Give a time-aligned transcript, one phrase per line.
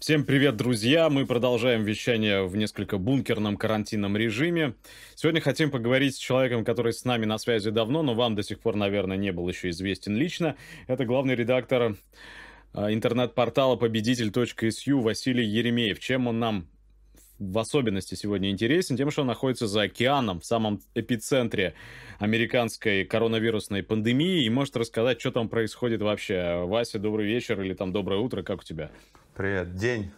[0.00, 1.10] Всем привет, друзья!
[1.10, 4.72] Мы продолжаем вещание в несколько бункерном карантинном режиме.
[5.14, 8.60] Сегодня хотим поговорить с человеком, который с нами на связи давно, но вам до сих
[8.60, 10.56] пор, наверное, не был еще известен лично.
[10.86, 11.96] Это главный редактор
[12.72, 16.00] а, интернет-портала победитель.сю Василий Еремеев.
[16.00, 16.66] Чем он нам
[17.38, 21.74] в особенности сегодня интересен тем, что он находится за океаном, в самом эпицентре
[22.18, 26.64] американской коронавирусной пандемии и может рассказать, что там происходит вообще.
[26.64, 28.90] Вася, добрый вечер или там доброе утро, как у тебя?
[29.40, 29.74] Привет.
[29.74, 30.10] День.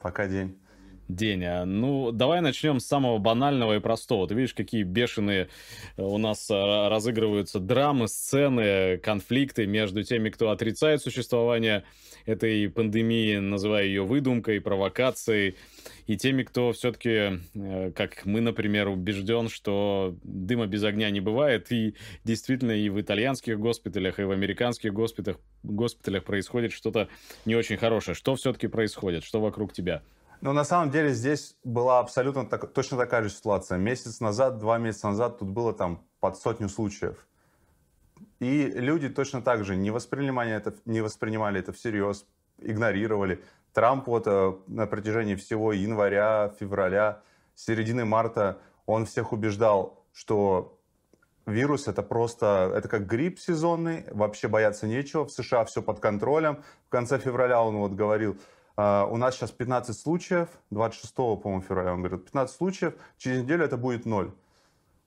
[0.00, 0.58] Пока день.
[1.08, 1.44] День.
[1.44, 4.26] А, ну, давай начнем с самого банального и простого.
[4.26, 5.48] Ты видишь, какие бешеные
[5.96, 6.54] э, у нас э,
[6.88, 11.84] разыгрываются драмы, сцены, конфликты между теми, кто отрицает существование
[12.24, 15.56] этой пандемии, называя ее выдумкой, провокацией,
[16.06, 21.70] и теми, кто все-таки, э, как мы, например, убежден, что дыма без огня не бывает,
[21.70, 27.08] и действительно и в итальянских госпиталях, и в американских госпиталях, госпиталях происходит что-то
[27.44, 28.14] не очень хорошее.
[28.14, 29.22] Что все-таки происходит?
[29.22, 30.02] Что вокруг тебя?
[30.44, 33.78] Ну, на самом деле, здесь была абсолютно так, точно такая же ситуация.
[33.78, 37.26] Месяц назад, два месяца назад тут было там под сотню случаев.
[38.40, 42.26] И люди точно так же не воспринимали это, не воспринимали это всерьез,
[42.58, 43.42] игнорировали.
[43.72, 47.22] Трамп вот э, на протяжении всего января, февраля,
[47.54, 50.78] середины марта, он всех убеждал, что
[51.46, 56.62] вирус это просто, это как грипп сезонный, вообще бояться нечего, в США все под контролем.
[56.88, 58.36] В конце февраля он вот говорил,
[58.76, 63.64] Uh, у нас сейчас 15 случаев, 26, по-моему, февраля он говорит, 15 случаев, через неделю
[63.64, 64.32] это будет ноль.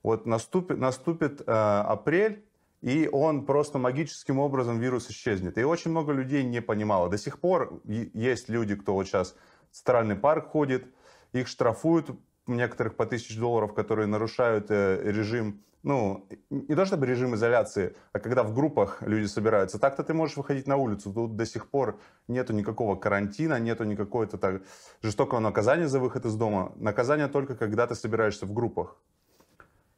[0.04, 2.46] Вот наступит, наступит uh, апрель,
[2.82, 5.58] и он просто магическим образом вирус исчезнет.
[5.58, 7.10] И очень много людей не понимало.
[7.10, 9.36] До сих пор есть люди, кто вот сейчас
[9.72, 10.86] в Центральный парк ходит,
[11.34, 12.10] их штрафуют
[12.48, 18.20] некоторых по тысяч долларов, которые нарушают э, режим, ну, не то чтобы режим изоляции, а
[18.20, 19.80] когда в группах люди собираются.
[19.80, 21.14] Так-то ты можешь выходить на улицу.
[21.14, 24.62] Тут до сих пор нету никакого карантина, нету никакого-то так
[25.02, 26.74] жестокого наказания за выход из дома.
[26.76, 28.98] Наказание только когда ты собираешься в группах.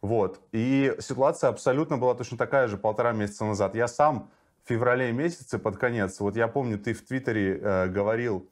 [0.01, 0.39] Вот.
[0.51, 3.75] И ситуация абсолютно была точно такая же полтора месяца назад.
[3.75, 4.29] Я сам
[4.63, 8.47] в феврале месяце под конец, вот я помню, ты в Твиттере э, говорил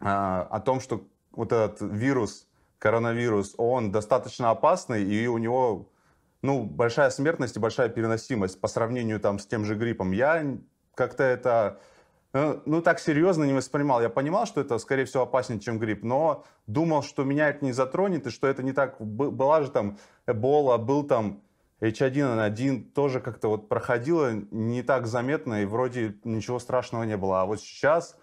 [0.00, 2.48] э, о том, что вот этот вирус,
[2.80, 5.88] коронавирус, он достаточно опасный, и у него
[6.42, 10.10] ну, большая смертность и большая переносимость по сравнению там, с тем же гриппом.
[10.10, 10.58] Я
[10.94, 11.78] как-то это
[12.32, 14.00] Э, ну, так серьезно не воспринимал.
[14.00, 17.72] Я понимал, что это, скорее всего, опаснее, чем грипп, но думал, что меня это не
[17.72, 19.00] затронет, и что это не так...
[19.00, 21.42] Была же там Эбола, был там
[21.80, 27.42] H1N1, тоже как-то вот проходило не так заметно, и вроде ничего страшного не было.
[27.42, 28.16] А вот сейчас,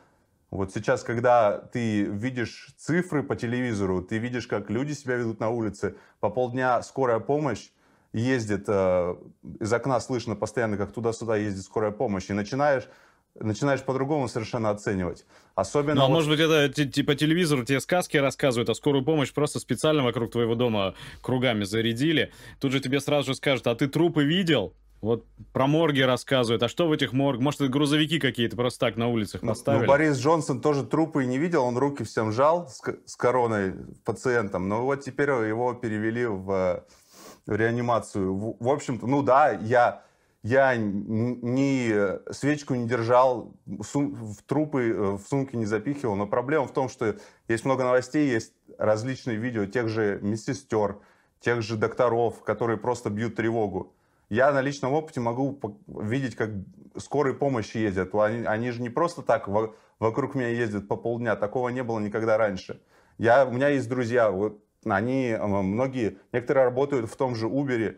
[0.49, 5.49] вот сейчас, когда ты видишь цифры по телевизору, ты видишь, как люди себя ведут на
[5.49, 7.69] улице, по полдня скорая помощь,
[8.13, 9.15] ездит, э,
[9.59, 12.87] из окна слышно постоянно, как туда-сюда ездит скорая помощь, и начинаешь
[13.39, 15.25] начинаешь по-другому совершенно оценивать.
[15.55, 15.95] Особенно...
[15.95, 16.13] Ну, а вот...
[16.13, 20.55] может быть, это типа телевизор тебе сказки рассказывают, а скорую помощь просто специально вокруг твоего
[20.55, 22.31] дома кругами зарядили.
[22.59, 24.73] Тут же тебе сразу же скажут, а ты трупы видел?
[25.01, 26.63] Вот про морги рассказывают.
[26.63, 27.39] А что в этих морг?
[27.39, 29.81] Может, это грузовики какие-то просто так на улицах ну, поставили?
[29.81, 31.63] Ну, Борис Джонсон тоже трупы не видел.
[31.63, 34.67] Он руки всем жал с, с короной пациентам.
[34.67, 36.83] Но вот теперь его перевели в,
[37.45, 38.33] в реанимацию.
[38.33, 40.03] В, в общем-то, ну да, я
[40.43, 46.15] я ни свечку не держал, в трупы э, в сумке не запихивал.
[46.15, 50.99] Но проблема в том, что есть много новостей, есть различные видео тех же медсестер,
[51.41, 53.93] тех же докторов, которые просто бьют тревогу.
[54.29, 56.49] Я на личном опыте могу видеть, как
[56.97, 58.13] скорые помощи ездят.
[58.15, 59.47] Они, они же не просто так
[59.99, 61.35] вокруг меня ездят по полдня.
[61.35, 62.81] Такого не было никогда раньше.
[63.17, 67.97] Я, у меня есть друзья, вот, они, многие, некоторые работают в том же Uber,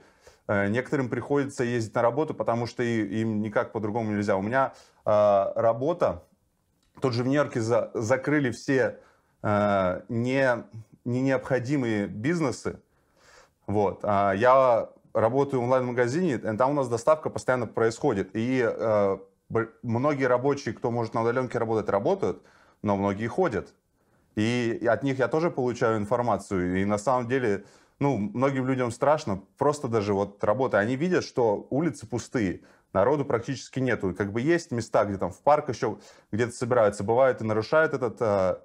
[0.49, 4.35] Э, некоторым приходится ездить на работу, потому что им никак по-другому нельзя.
[4.35, 4.73] У меня
[5.05, 6.23] э, работа,
[6.99, 8.97] тут же в Нью-Йорке за, закрыли все
[9.43, 10.63] э, не,
[11.05, 12.81] не необходимые бизнесы.
[13.67, 13.99] Вот.
[14.01, 18.31] А я работаю в онлайн-магазине, там у нас доставка постоянно происходит.
[18.33, 19.17] И э,
[19.83, 22.41] многие рабочие, кто может на удаленке работать, работают,
[22.81, 23.73] но многие ходят.
[24.35, 26.81] И от них я тоже получаю информацию.
[26.81, 27.65] И на самом деле
[27.99, 32.61] ну, многим людям страшно, просто даже вот работая, они видят, что улицы пустые,
[32.93, 34.15] народу практически нету.
[34.15, 35.97] Как бы есть места, где там в парк еще
[36.31, 38.63] где-то собираются, бывают и нарушают этот а,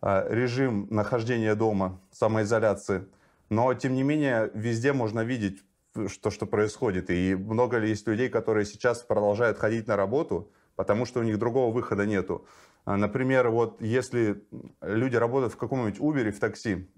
[0.00, 3.06] а, режим нахождения дома, самоизоляции.
[3.48, 5.62] Но, тем не менее, везде можно видеть
[6.08, 7.10] что, что происходит.
[7.10, 11.38] И много ли есть людей, которые сейчас продолжают ходить на работу, потому что у них
[11.38, 12.46] другого выхода нету.
[12.84, 14.44] А, например, вот если
[14.80, 16.88] люди работают в каком-нибудь Uber в такси,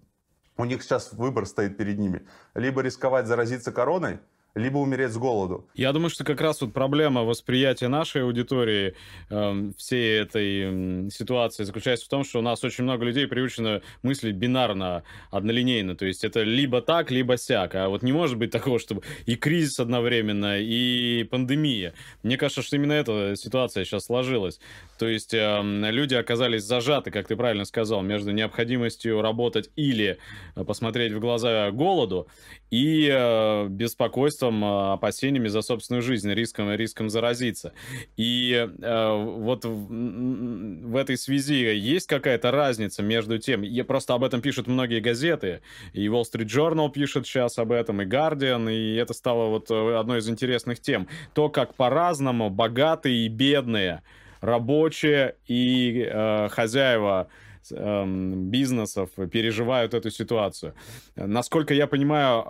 [0.56, 2.26] у них сейчас выбор стоит перед ними.
[2.54, 4.20] Либо рисковать заразиться короной,
[4.54, 5.66] либо умереть с голоду.
[5.74, 8.94] Я думаю, что как раз вот проблема восприятия нашей аудитории
[9.28, 13.82] э, всей этой э, ситуации заключается в том, что у нас очень много людей приучено
[14.02, 15.96] мыслить бинарно, однолинейно.
[15.96, 17.74] То есть это либо так, либо сяк.
[17.74, 21.94] А вот не может быть такого, чтобы и кризис одновременно, и пандемия.
[22.22, 24.60] Мне кажется, что именно эта ситуация сейчас сложилась.
[24.98, 30.18] То есть э, люди оказались зажаты, как ты правильно сказал, между необходимостью работать или
[30.54, 32.28] посмотреть в глаза голоду
[32.70, 37.72] и э, беспокойством, э, опасениями за собственную жизнь, риском, риском заразиться.
[38.16, 44.24] И э, вот в, в этой связи есть какая-то разница между тем, я просто об
[44.24, 45.60] этом пишут многие газеты,
[45.92, 49.96] и Wall Street Journal пишет сейчас об этом, и Guardian, и это стало вот э,
[49.96, 51.08] одной из интересных тем.
[51.32, 54.02] То, как по-разному богатые и бедные
[54.40, 57.28] рабочие и э, хозяева
[57.70, 60.74] бизнесов переживают эту ситуацию.
[61.16, 62.44] Насколько я понимаю, э,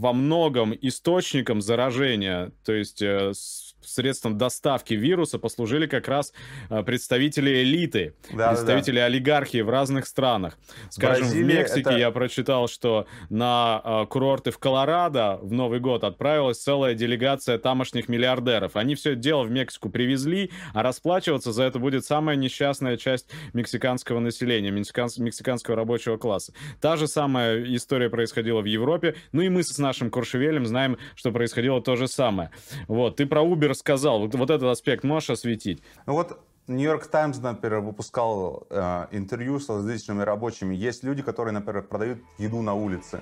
[0.00, 3.32] во многом источником заражения, то есть э,
[3.90, 6.32] средством доставки вируса послужили как раз
[6.70, 9.06] э, представители элиты, да, представители да.
[9.06, 10.58] олигархии в разных странах.
[10.90, 11.98] Скажем, Бразилия в Мексике это...
[11.98, 18.08] я прочитал, что на э, курорты в Колорадо в Новый год отправилась целая делегация тамошних
[18.08, 18.76] миллиардеров.
[18.76, 23.30] Они все это дело в Мексику привезли, а расплачиваться за это будет самая несчастная часть
[23.52, 26.52] мексиканского населения, мексиканского рабочего класса.
[26.80, 29.16] Та же самая история происходила в Европе.
[29.32, 32.50] Ну и мы с нашим Куршевелем знаем, что происходило то же самое.
[32.88, 34.19] Вот, ты про Uber рассказал.
[34.19, 35.81] Вот, вот этот аспект можешь осветить?
[36.05, 40.75] Ну вот Нью-Йорк Таймс, например, выпускал э, интервью с различными рабочими.
[40.75, 43.21] Есть люди, которые, например, продают еду на улице.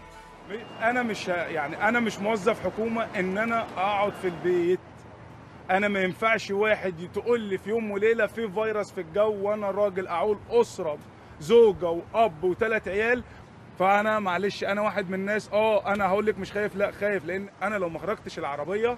[0.81, 4.79] انا مش يعني انا مش موظف حكومه ان انا اقعد في البيت
[5.69, 10.07] انا ما ينفعش واحد تقول لي في يوم وليله في فيروس في الجو وانا راجل
[10.07, 10.97] اعول اسره
[11.39, 13.23] زوجه واب وثلاث عيال
[13.79, 17.49] فانا معلش انا واحد من الناس اه انا هقول لك مش خايف لا خايف لان
[17.61, 18.97] انا لو ما خرجتش العربيه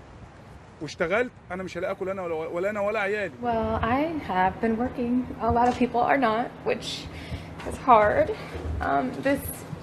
[0.81, 3.33] واشتغلت انا مش هلاقي اكل انا ولا انا ولا عيالي.
[3.41, 5.27] Well, I have been working.
[5.41, 7.05] A lot of people are not, which
[7.69, 8.35] is hard.
[8.81, 9.41] Um, this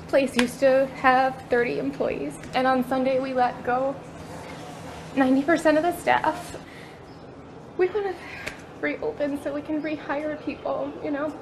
[0.09, 3.95] place used to have 30 employees, and on Sunday we let go
[5.17, 6.57] 90% of the staff.
[7.79, 8.15] We want to
[8.81, 10.93] reopen so we can rehire people.
[11.05, 11.33] You know,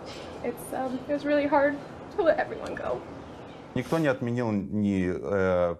[0.42, 1.76] it's um, it was really hard
[2.16, 3.00] to let everyone go.
[3.74, 5.76] Никто не отменил ни э,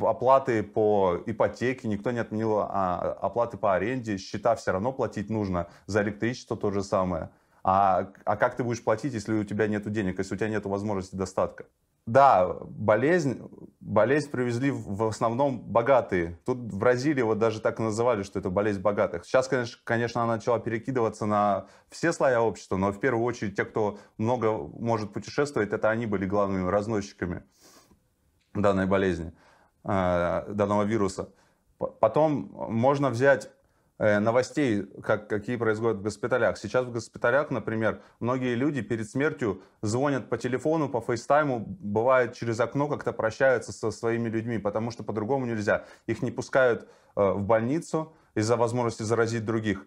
[0.00, 5.68] оплаты по ипотеке, никто не отменил а, оплаты по аренде, счета все равно платить нужно,
[5.86, 7.30] за электричество то же самое.
[7.64, 10.64] А, а как ты будешь платить, если у тебя нет денег, если у тебя нет
[10.64, 11.66] возможности достатка?
[12.06, 13.38] Да, болезнь,
[13.80, 16.38] болезнь привезли в основном богатые.
[16.46, 19.26] Тут в Бразилии вот даже так называли, что это болезнь богатых.
[19.26, 23.66] Сейчас, конечно, конечно, она начала перекидываться на все слоя общества, но в первую очередь те,
[23.66, 27.42] кто много может путешествовать, это они были главными разносчиками
[28.54, 29.34] данной болезни.
[29.84, 31.28] Э, данного вируса.
[32.00, 33.48] Потом можно взять
[33.98, 36.58] э, новостей, как, какие происходят в госпиталях.
[36.58, 42.58] Сейчас в госпиталях, например, многие люди перед смертью звонят по телефону, по фейстайму, бывает через
[42.58, 45.84] окно как-то прощаются со своими людьми, потому что по-другому нельзя.
[46.06, 49.86] Их не пускают э, в больницу из-за возможности заразить других.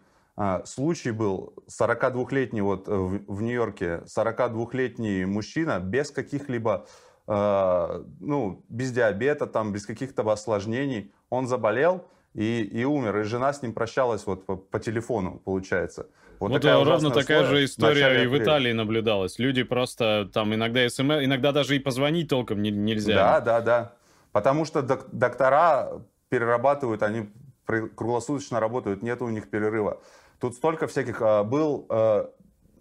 [0.64, 6.88] Случай был 42-летний вот в Нью-Йорке, 42-летний мужчина без каких-либо
[7.28, 11.12] Э, ну, без диабета, там, без каких-то осложнений.
[11.30, 16.08] Он заболел и, и умер, и жена с ним прощалась вот по, по телефону, получается.
[16.40, 19.38] Вот, вот такая ровно такая же история и в Италии наблюдалась.
[19.38, 23.16] Люди просто там иногда СМС, иногда даже и позвонить толком не, нельзя.
[23.16, 23.94] Да, да, да.
[24.32, 27.30] Потому что док- доктора перерабатывают, они
[27.66, 30.02] круглосуточно работают, нет у них перерыва.
[30.40, 31.22] Тут столько всяких...
[31.22, 32.28] А, был э,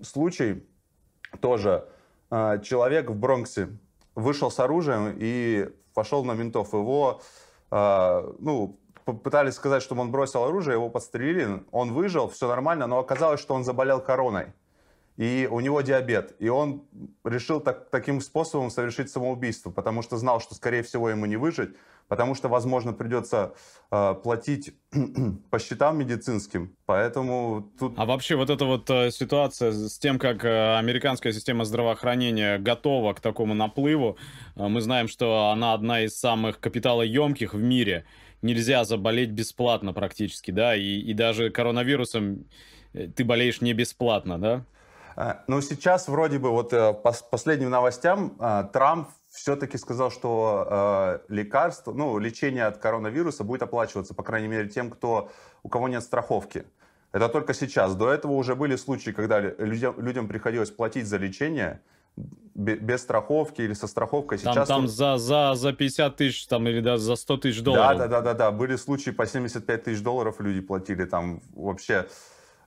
[0.02, 0.64] случай
[1.40, 1.84] тоже.
[2.30, 3.68] Э, человек в Бронксе
[4.14, 6.72] вышел с оружием и пошел на ментов.
[6.72, 7.20] Его,
[7.70, 12.98] э, ну, пытались сказать, что он бросил оружие, его подстрелили, он выжил, все нормально, но
[12.98, 14.52] оказалось, что он заболел короной.
[15.16, 16.34] И у него диабет.
[16.38, 16.84] И он
[17.24, 21.70] решил так, таким способом совершить самоубийство, потому что знал, что, скорее всего, ему не выжить
[22.10, 23.54] потому что, возможно, придется
[23.92, 24.74] э, платить
[25.50, 27.94] по счетам медицинским, поэтому тут...
[27.96, 33.14] А вообще вот эта вот э, ситуация с тем, как э, американская система здравоохранения готова
[33.14, 34.18] к такому наплыву,
[34.56, 38.04] э, мы знаем, что она одна из самых капиталоемких в мире,
[38.42, 42.44] нельзя заболеть бесплатно практически, да, и, и даже коронавирусом
[42.92, 44.64] ты болеешь не бесплатно, да?
[45.20, 48.38] Э, ну, сейчас вроде бы вот э, по последним новостям
[48.72, 54.68] Трамп все-таки сказал, что э, лекарство, ну, лечение от коронавируса будет оплачиваться, по крайней мере,
[54.68, 55.30] тем, кто,
[55.62, 56.64] у кого нет страховки.
[57.12, 57.94] Это только сейчас.
[57.96, 61.80] До этого уже были случаи, когда людям, людям приходилось платить за лечение,
[62.54, 64.38] без страховки или со страховкой.
[64.38, 67.98] Там, Сейчас там за, за, за 50 тысяч там, или даже за 100 тысяч долларов.
[67.98, 68.50] Да, да, да, да, да.
[68.50, 72.06] Были случаи по 75 тысяч долларов люди платили там вообще.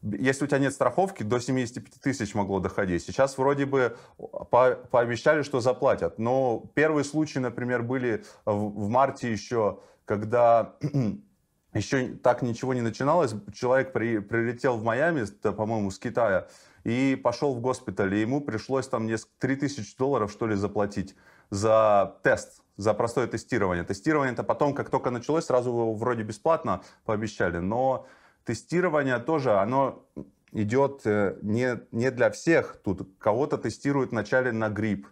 [0.03, 3.03] Если у тебя нет страховки, до 75 тысяч могло доходить.
[3.03, 6.19] Сейчас вроде бы по пообещали, что заплатят.
[6.19, 10.75] Но первые случаи, например, были в, в марте еще, когда
[11.74, 13.33] еще так ничего не начиналось.
[13.53, 16.48] Человек при, прилетел в Майами, по-моему, с Китая,
[16.83, 21.15] и пошел в госпиталь, и ему пришлось там несколько, 3000 долларов, что ли, заплатить
[21.50, 23.83] за тест, за простое тестирование.
[23.86, 28.05] Тестирование это потом, как только началось, сразу вроде бесплатно пообещали, но
[28.45, 30.05] тестирование тоже, оно
[30.53, 32.77] идет э, не, не для всех.
[32.83, 35.07] Тут кого-то тестируют вначале на грипп,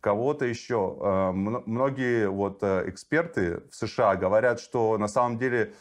[0.00, 0.98] кого-то еще.
[1.00, 5.72] Э, многие вот э, эксперты в США говорят, что на самом деле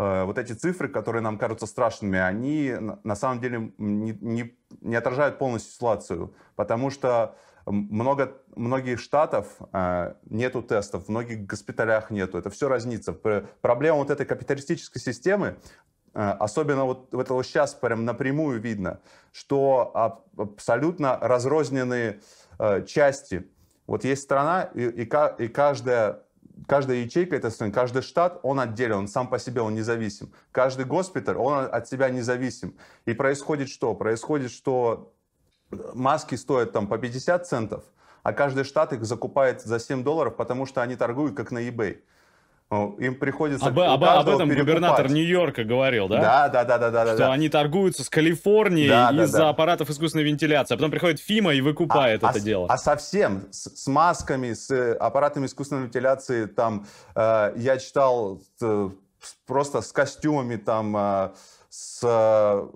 [0.00, 5.40] вот эти цифры, которые нам кажутся страшными, они на самом деле не, не, не отражают
[5.40, 7.34] полностью ситуацию, потому что
[7.66, 9.58] много, многих штатов
[10.30, 12.38] нету тестов, в многих госпиталях нету.
[12.38, 13.12] Это все разнится.
[13.12, 15.56] Проблема вот этой капиталистической системы,
[16.18, 19.00] особенно вот этого сейчас прям напрямую видно,
[19.32, 22.20] что абсолютно разрозненные
[22.58, 23.48] э, части.
[23.86, 26.22] Вот есть страна, и, и, и каждая
[26.66, 30.32] каждая ячейка этой страны, каждый штат, он отделен, он сам по себе, он независим.
[30.50, 32.76] Каждый госпиталь, он от себя независим.
[33.06, 33.94] И происходит что?
[33.94, 35.12] Происходит, что
[35.94, 37.84] маски стоят там по 50 центов,
[38.22, 42.00] а каждый штат их закупает за 7 долларов, потому что они торгуют как на eBay.
[42.70, 44.58] Им приходится об, об, об этом перекупать.
[44.58, 46.48] губернатор Нью-Йорка говорил, да?
[46.48, 47.06] Да, да, да, да, да.
[47.06, 47.32] Что да.
[47.32, 51.62] они торгуются с Калифорнией да, из-за да, аппаратов искусственной вентиляции, а потом приходит Фима и
[51.62, 52.66] выкупает а, это а, дело.
[52.68, 58.90] А совсем с, с масками, с э, аппаратами искусственной вентиляции, там э, я читал э,
[59.46, 61.30] просто с костюмами, там э,
[61.70, 62.68] с э,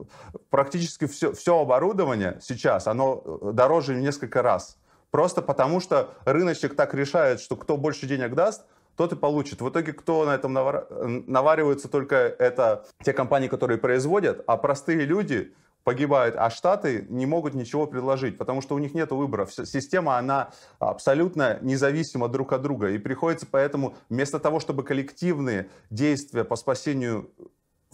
[0.48, 3.22] практически все, все оборудование сейчас, оно
[3.52, 4.78] дороже в несколько раз.
[5.10, 8.64] Просто потому что рыночек так решает, что кто больше денег даст,
[8.96, 9.60] тот и получит.
[9.60, 10.86] В итоге кто на этом навар...
[10.90, 15.52] наваривается только это те компании, которые производят, а простые люди
[15.84, 19.46] погибают, а штаты не могут ничего предложить, потому что у них нет выбора.
[19.46, 22.90] Система, она абсолютно независима друг от друга.
[22.90, 27.30] И приходится поэтому вместо того, чтобы коллективные действия по спасению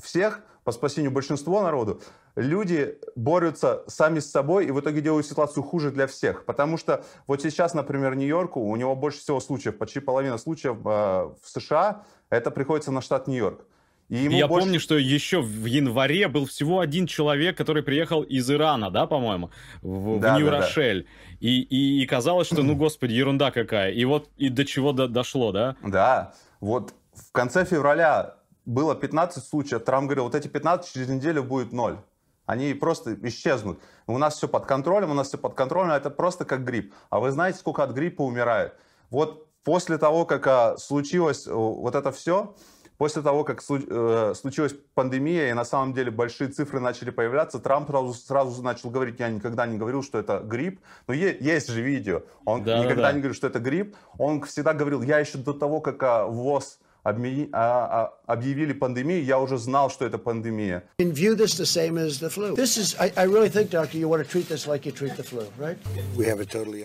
[0.03, 2.03] всех, по спасению большинства народу,
[2.37, 6.45] люди борются сами с собой и в итоге делают ситуацию хуже для всех.
[6.45, 10.81] Потому что вот сейчас, например, Нью-Йорку, у него больше всего случаев, почти половина случаев э,
[10.81, 13.65] в США, это приходится на штат Нью-Йорк.
[14.09, 14.65] И ему Я больше...
[14.67, 19.51] помню, что еще в январе был всего один человек, который приехал из Ирана, да, по-моему,
[19.83, 21.03] в, да, в Нью-Рошель.
[21.03, 21.37] Да, да.
[21.41, 23.93] И, и, и казалось, что, ну, господи, ерунда какая.
[23.93, 25.77] И вот и до чего до, дошло, да?
[25.83, 28.38] Да, вот в конце февраля
[28.69, 31.97] было 15 случаев, Трамп говорил, вот эти 15 через неделю будет ноль.
[32.45, 33.81] Они просто исчезнут.
[34.07, 36.93] У нас все под контролем, у нас все под контролем, это просто как грипп.
[37.11, 38.75] А вы знаете, сколько от гриппа умирает?
[39.11, 42.55] Вот после того, как а, случилось э, вот это все,
[42.99, 47.89] после того, как э, случилась пандемия, и на самом деле большие цифры начали появляться, Трамп
[47.89, 50.81] сразу, сразу начал говорить, я никогда не говорил, что это грипп.
[51.07, 52.23] Но есть же видео.
[52.45, 53.13] Он да, никогда да.
[53.13, 53.97] не говорил, что это грипп.
[54.19, 59.39] Он всегда говорил, я еще до того, как а, ВОЗ а, а, объявили пандемию, я
[59.39, 60.85] уже знал, что это пандемия.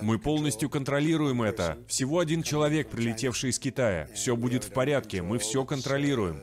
[0.02, 1.78] Мы полностью контролируем это.
[1.88, 4.08] Всего один человек, прилетевший из Китая.
[4.14, 6.42] Все будет в порядке, мы все контролируем.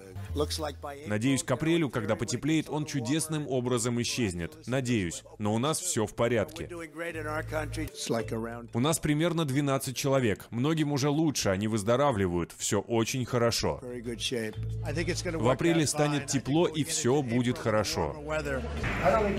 [1.07, 4.67] Надеюсь, к апрелю, когда потеплеет, он чудесным образом исчезнет.
[4.67, 5.23] Надеюсь.
[5.39, 6.69] Но у нас все в порядке.
[8.73, 10.47] У нас примерно 12 человек.
[10.51, 12.53] Многим уже лучше, они выздоравливают.
[12.57, 13.81] Все очень хорошо.
[13.83, 18.17] В апреле станет тепло, и все будет хорошо.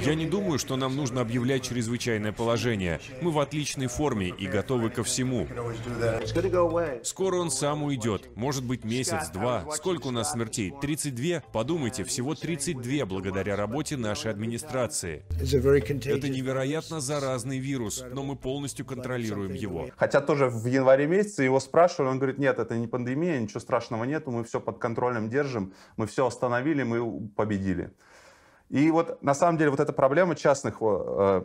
[0.06, 3.00] Я не думаю, что нам нужно объявлять чрезвычайное положение.
[3.22, 5.48] Мы в отличной форме и готовы ко всему.
[7.04, 8.36] Скоро он сам уйдет.
[8.36, 9.66] Может быть, месяц-два.
[9.72, 10.74] Сколько у нас смертей?
[10.82, 15.24] 32, подумайте, всего 32 благодаря работе нашей администрации.
[15.30, 19.88] Это невероятно заразный вирус, но мы полностью контролируем его.
[19.96, 24.04] Хотя тоже в январе месяце его спрашивали, он говорит, нет, это не пандемия, ничего страшного
[24.04, 27.92] нету, мы все под контролем держим, мы все остановили, мы победили.
[28.70, 31.42] И вот на самом деле вот эта проблема частных э,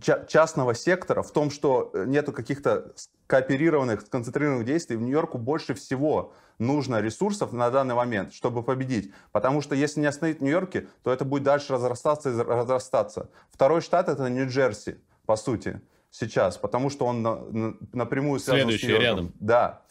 [0.00, 2.92] частного сектора в том, что нету каких-то
[3.26, 4.96] кооперированных, сконцентрированных действий.
[4.96, 9.12] В Нью-Йорку больше всего нужно ресурсов на данный момент, чтобы победить.
[9.32, 13.30] Потому что если не остановить Нью-Йорке, то это будет дальше разрастаться и разрастаться.
[13.50, 15.80] Второй штат— это Нью-Джерси, по сути,
[16.10, 19.16] сейчас, потому что он на, на, напрямую связан Следующий с Нью-Йорком.
[19.16, 19.32] рядом.
[19.40, 19.82] Да.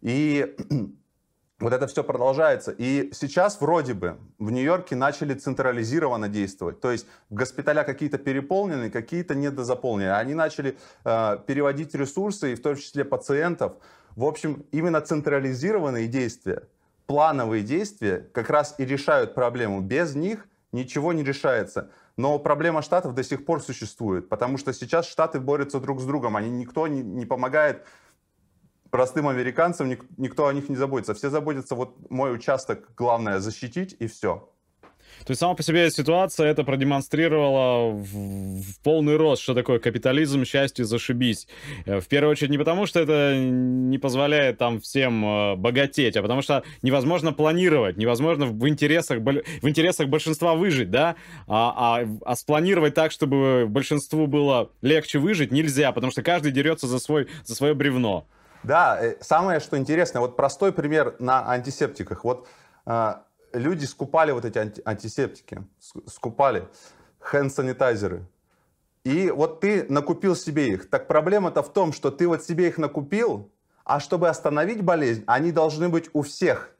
[0.00, 0.54] И
[1.62, 2.74] вот это все продолжается.
[2.76, 6.80] И сейчас вроде бы в Нью-Йорке начали централизированно действовать.
[6.80, 10.10] То есть госпиталя какие-то переполнены, какие-то недозаполнены.
[10.10, 13.74] Они начали э, переводить ресурсы, и в том числе пациентов.
[14.16, 16.64] В общем, именно централизированные действия,
[17.06, 19.80] плановые действия как раз и решают проблему.
[19.80, 21.90] Без них ничего не решается.
[22.16, 26.36] Но проблема штатов до сих пор существует, потому что сейчас штаты борются друг с другом.
[26.36, 27.86] Они, никто не, не помогает
[28.92, 31.14] простым американцам никто о них не заботится.
[31.14, 34.48] Все заботятся, вот мой участок, главное, защитить, и все.
[35.24, 40.44] То есть сама по себе ситуация это продемонстрировала в, в полный рост, что такое капитализм,
[40.44, 41.46] счастье, зашибись.
[41.86, 46.22] Э, в первую очередь не потому, что это не позволяет там всем э, богатеть, а
[46.22, 52.36] потому что невозможно планировать, невозможно в интересах, в интересах большинства выжить, да, а, а, а
[52.36, 57.54] спланировать так, чтобы большинству было легче выжить, нельзя, потому что каждый дерется за, свой, за
[57.54, 58.26] свое бревно.
[58.62, 62.24] Да, э, самое, что интересно, вот простой пример на антисептиках.
[62.24, 62.48] Вот
[62.86, 63.14] э,
[63.52, 65.64] люди скупали вот эти анти антисептики,
[66.06, 66.68] скупали
[67.20, 68.26] хенд-санитайзеры.
[69.04, 70.88] И вот ты накупил себе их.
[70.88, 73.50] Так проблема-то в том, что ты вот себе их накупил,
[73.84, 76.70] а чтобы остановить болезнь, они должны быть у всех.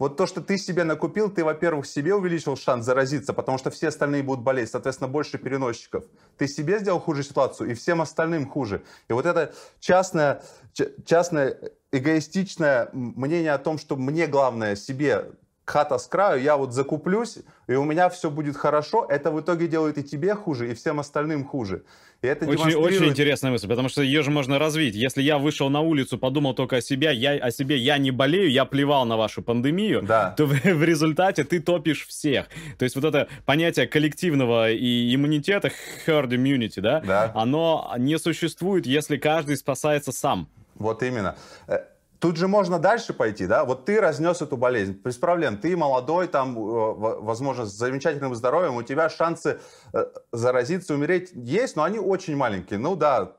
[0.00, 3.88] Вот то, что ты себе накупил, ты, во-первых, себе увеличил шанс заразиться, потому что все
[3.88, 6.04] остальные будут болеть, соответственно, больше переносчиков.
[6.38, 8.82] Ты себе сделал хуже ситуацию, и всем остальным хуже.
[9.08, 10.42] И вот это частное,
[11.04, 11.58] частное
[11.92, 15.32] эгоистичное мнение о том, что мне главное себе
[15.66, 17.38] хата с краю, я вот закуплюсь,
[17.68, 20.98] и у меня все будет хорошо, это в итоге делает и тебе хуже, и всем
[20.98, 21.84] остальным хуже.
[22.22, 22.92] И это очень, демонстрирует...
[22.92, 24.94] очень интересная мысль, потому что ее же можно развить.
[24.94, 28.50] Если я вышел на улицу, подумал только о себе, я, о себе я не болею,
[28.50, 30.34] я плевал на вашу пандемию, да.
[30.36, 32.48] то в, в результате ты топишь всех.
[32.78, 35.70] То есть вот это понятие коллективного и иммунитета,
[36.06, 37.32] herd immunity, да, да.
[37.34, 40.48] оно не существует, если каждый спасается сам.
[40.74, 41.36] Вот именно.
[42.20, 43.64] Тут же можно дальше пойти, да?
[43.64, 45.56] Вот ты разнес эту болезнь, без проблем.
[45.56, 49.58] Ты молодой, там, э, возможно, с замечательным здоровьем, у тебя шансы
[49.94, 52.78] э, заразиться, умереть есть, но они очень маленькие.
[52.78, 53.32] Ну да,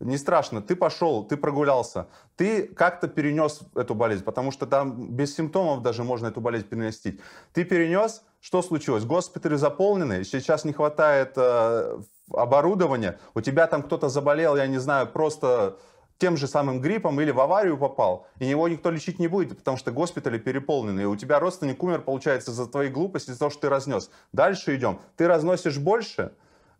[0.00, 5.36] не страшно, ты пошел, ты прогулялся, ты как-то перенес эту болезнь, потому что там без
[5.36, 7.20] симптомов даже можно эту болезнь перенести.
[7.52, 9.04] Ты перенес, что случилось?
[9.04, 12.00] Госпитали заполнены, сейчас не хватает э,
[12.32, 15.76] оборудования, у тебя там кто-то заболел, я не знаю, просто
[16.22, 19.76] тем же самым гриппом или в аварию попал, и его никто лечить не будет, потому
[19.76, 23.62] что госпитали переполнены, и у тебя родственник умер, получается, за твои глупости, за то, что
[23.62, 24.08] ты разнес.
[24.32, 25.00] Дальше идем.
[25.16, 26.30] Ты разносишь больше,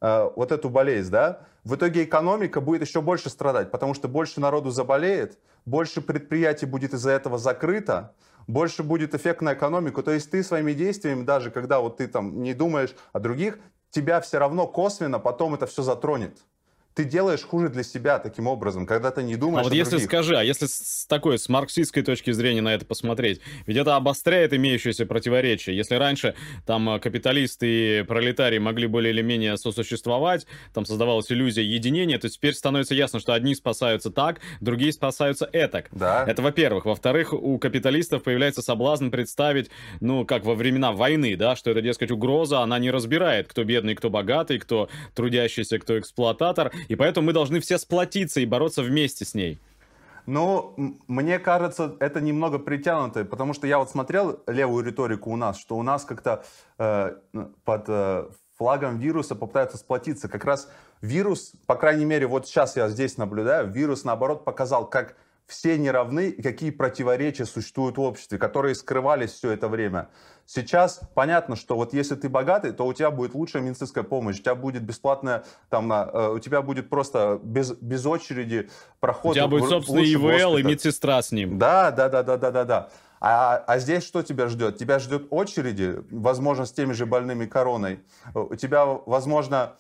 [0.01, 4.41] э, вот эту болезнь, да, в итоге экономика будет еще больше страдать, потому что больше
[4.41, 8.15] народу заболеет, больше предприятий будет из-за этого закрыто,
[8.47, 10.05] больше будет эффект на экономику.
[10.05, 13.59] То есть ты своими действиями, даже когда вот ты там не думаешь о других,
[13.91, 16.39] тебя все равно косвенно потом это все затронет
[16.95, 19.61] ты делаешь хуже для себя таким образом, когда ты не думаешь.
[19.61, 20.09] А вот если других.
[20.09, 24.53] скажи, а если с такой, с марксистской точки зрения на это посмотреть, ведь это обостряет
[24.53, 25.75] имеющиеся противоречия.
[25.75, 26.35] Если раньше
[26.67, 32.29] там э, капиталисты и пролетарии могли более или менее сосуществовать, там создавалась иллюзия единения, то
[32.29, 35.89] теперь становится ясно, что одни спасаются так, другие спасаются этак.
[35.93, 36.25] Да.
[36.27, 36.85] Это во-первых.
[36.85, 42.11] Во-вторых, у капиталистов появляется соблазн представить, ну, как во времена войны, да, что это, дескать,
[42.11, 47.33] угроза, она не разбирает, кто бедный, кто богатый, кто трудящийся, кто эксплуататор и поэтому мы
[47.33, 49.59] должны все сплотиться и бороться вместе с ней.
[50.27, 50.75] Ну,
[51.09, 55.77] мне кажется, это немного притянуто, потому что я вот смотрел левую риторику у нас, что
[55.77, 56.45] у нас как-то
[56.79, 57.17] э,
[57.65, 60.29] под э, флагом вируса попытаются сплотиться.
[60.29, 65.17] Как раз вирус, по крайней мере, вот сейчас я здесь наблюдаю, вирус, наоборот, показал, как
[65.47, 70.09] все неравны и какие противоречия существуют в обществе, которые скрывались все это время.
[70.47, 74.43] Сейчас понятно, что вот если ты богатый, то у тебя будет лучшая медицинская помощь, у
[74.43, 78.69] тебя будет бесплатная, там, э, у тебя будет просто без, без очереди
[79.01, 79.33] проход.
[79.33, 81.59] У тебя будет собственный ИВЛ и медсестра с ним.
[81.59, 82.89] Да, да, да, да, да, да, да.
[83.21, 84.79] А, а здесь что тебя ждет?
[84.79, 88.01] Тебя ждет очереди, возможно, с теми же больными короной.
[88.35, 89.77] У тебя, возможно,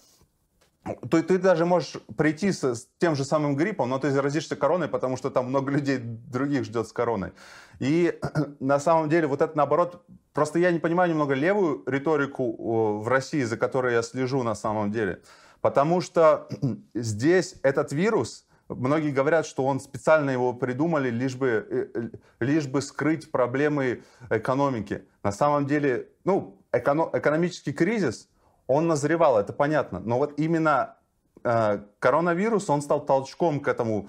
[0.85, 4.89] то ты даже можешь прийти с, с тем же самым гриппом, но ты заразишься короной,
[4.89, 7.33] потому что там много людей других ждет с короной.
[7.79, 8.19] И
[8.61, 13.43] на самом деле вот это наоборот, просто я не понимаю немного левую риторику в России,
[13.43, 15.23] за которой я слежу на самом деле.
[15.61, 16.49] Потому что
[16.95, 22.09] здесь этот вирус, многие говорят, что он специально его придумали, лишь бы, э, э,
[22.41, 25.05] лишь бы скрыть проблемы экономики.
[25.23, 28.29] На самом деле, ну, эконом, экономический кризис–
[28.73, 30.01] он назревал, это понятно.
[30.01, 30.97] Но вот именно
[31.45, 34.09] э, коронавирус, он стал толчком к этому,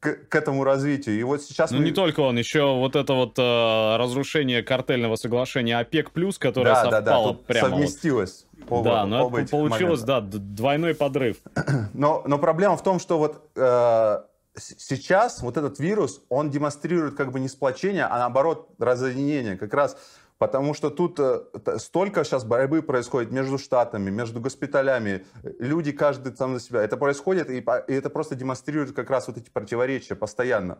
[0.00, 1.18] к, к этому развитию.
[1.18, 1.70] И вот сейчас...
[1.70, 1.84] Ну, мы...
[1.84, 7.00] не только он, еще вот это вот э, разрушение картельного соглашения ОПЕК+, которое да, совпало
[7.00, 7.68] да, да, тут прямо...
[7.68, 8.46] совместилось.
[8.68, 8.80] Вот.
[8.80, 10.20] Оба, да, но это получилось, момента.
[10.20, 11.38] да, двойной подрыв.
[11.94, 14.20] Но, но проблема в том, что вот э,
[14.56, 19.56] сейчас вот этот вирус, он демонстрирует как бы не сплочение, а наоборот разъединение.
[19.56, 19.96] Как раз
[20.40, 21.42] Потому что тут э,
[21.76, 25.26] столько сейчас борьбы происходит между штатами, между госпиталями.
[25.58, 26.82] Люди каждый там на себя.
[26.82, 30.78] Это происходит, и, и это просто демонстрирует как раз вот эти противоречия постоянно.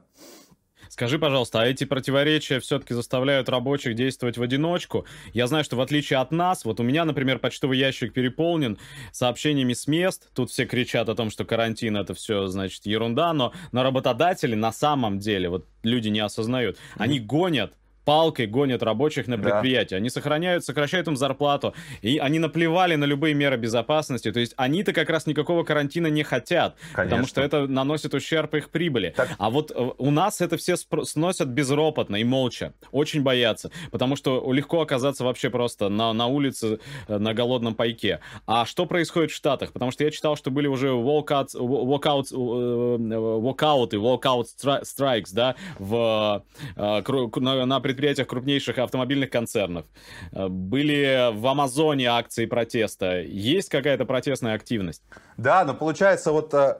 [0.89, 5.05] Скажи, пожалуйста, а эти противоречия все-таки заставляют рабочих действовать в одиночку?
[5.35, 8.79] Я знаю, что в отличие от нас, вот у меня, например, почтовый ящик переполнен
[9.13, 10.31] сообщениями с мест.
[10.35, 14.73] Тут все кричат о том, что карантин это все, значит, ерунда, но, но работодатели на
[14.73, 19.91] самом деле, вот люди не осознают, они гонят палкой гонят рабочих на предприятие.
[19.91, 19.97] Да.
[19.97, 21.75] Они сохраняют, сокращают им зарплату.
[22.03, 24.33] И они наплевали на любые меры безопасности.
[24.33, 26.77] То есть они-то как раз никакого карантина не хотят.
[26.93, 27.05] Конечно.
[27.05, 29.15] Потому что это наносит ущерб их прибыли.
[29.17, 29.29] Так...
[29.39, 32.73] А вот э, у нас это все сносят безропотно и молча.
[32.93, 33.71] Очень боятся.
[33.91, 38.21] Потому что легко оказаться вообще просто на, на улице э, на голодном пайке.
[38.47, 39.73] А что происходит в Штатах?
[39.73, 44.47] Потому что я читал, что были уже walkouts, walkouts, walkouты, walkout
[44.83, 46.45] strikes, да, в,
[46.77, 47.03] э,
[47.37, 49.87] на, на предприятиях крупнейших автомобильных концернов.
[50.33, 53.21] Э, были в Амазоне акции протеста.
[53.21, 55.03] Есть какая-то протестная активность?
[55.37, 56.79] Да, но получается вот э,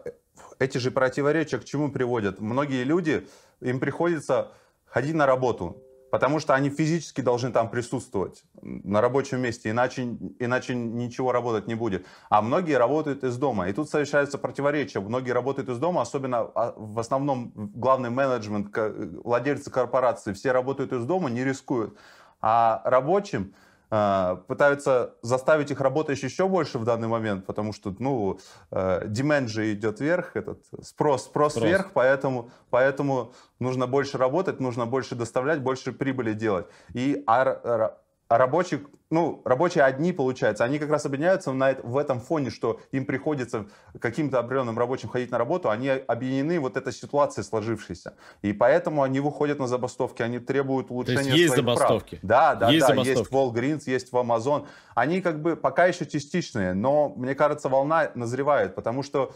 [0.59, 2.41] эти же противоречия к чему приводят?
[2.41, 3.27] Многие люди,
[3.61, 4.53] им приходится
[4.87, 10.03] ходить на работу, потому что они физически должны там присутствовать на рабочем месте, иначе,
[10.39, 12.07] иначе ничего работать не будет.
[12.29, 13.69] А многие работают из дома.
[13.69, 15.01] И тут совершается противоречие.
[15.03, 18.77] Многие работают из дома, особенно а, в основном главный менеджмент,
[19.25, 21.97] владельцы корпорации, все работают из дома, не рискуют.
[22.41, 23.55] А рабочим
[23.91, 28.39] пытаются заставить их работать еще больше в данный момент, потому что, ну,
[28.71, 31.65] demand же идет вверх, этот спрос, спрос, спрос.
[31.65, 36.67] вверх, поэтому, поэтому нужно больше работать, нужно больше доставлять, больше прибыли делать.
[36.95, 37.97] И а,
[38.31, 42.79] а рабочих, ну, рабочие одни, получается, они как раз объединяются на, в этом фоне, что
[42.93, 43.67] им приходится
[43.99, 48.15] каким-то определенным рабочим ходить на работу, они объединены вот этой ситуацией сложившейся.
[48.43, 52.19] И поэтому они выходят на забастовки, они требуют улучшения То есть, есть забастовки?
[52.19, 52.23] Прав.
[52.23, 53.19] Да, да, есть да, забастовки.
[53.19, 54.69] есть в Walgreens, есть в Amazon.
[54.95, 59.33] Они как бы пока еще частичные, но, мне кажется, волна назревает, потому что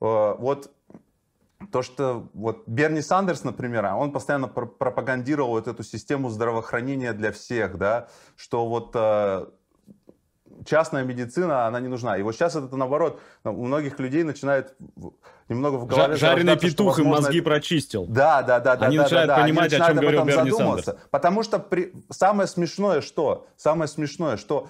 [0.00, 0.70] э, вот
[1.72, 7.32] то, что вот Берни Сандерс, например, он постоянно пр пропагандировал вот эту систему здравоохранения для
[7.32, 9.46] всех, да, что вот э,
[10.66, 12.16] частная медицина, она не нужна.
[12.18, 14.74] И вот сейчас это наоборот, у многих людей начинает
[15.48, 16.16] немного в голове...
[16.16, 18.06] Жареный петух им мозги прочистил.
[18.06, 18.72] Да, да, да.
[18.72, 20.96] Они да, начинают да, понимать, Они о чем говорил Берни Сандерс.
[21.10, 21.92] Потому что при...
[22.10, 23.46] самое смешное что?
[23.56, 24.68] Самое смешное, что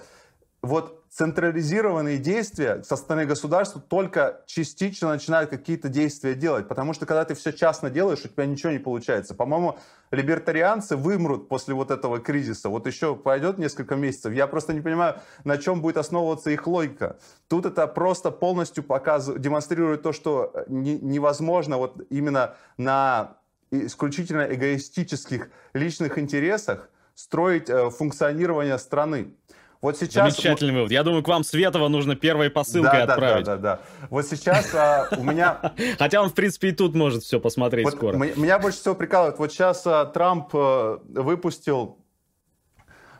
[0.61, 6.67] вот централизированные действия со стороны государства только частично начинают какие-то действия делать.
[6.67, 9.33] Потому что когда ты все частно делаешь, у тебя ничего не получается.
[9.33, 9.79] По-моему,
[10.11, 12.69] либертарианцы вымрут после вот этого кризиса.
[12.69, 14.31] Вот еще пойдет несколько месяцев.
[14.31, 17.17] Я просто не понимаю, на чем будет основываться их логика.
[17.47, 23.37] Тут это просто полностью показывает, демонстрирует то, что не, невозможно вот именно на
[23.71, 29.33] исключительно эгоистических личных интересах строить э, функционирование страны.
[29.81, 30.33] Вот сейчас...
[30.33, 30.91] Замечательный вывод.
[30.91, 33.45] Я думаю, к вам Светова нужно первой посылкой да, отправить.
[33.45, 34.07] Да, да, да, да.
[34.09, 35.73] Вот сейчас а, у меня...
[35.99, 38.15] Хотя он, в принципе, и тут может все посмотреть вот скоро.
[38.15, 39.37] Меня больше всего прикалывает.
[39.37, 41.99] Вот сейчас а, Трамп а, выпустил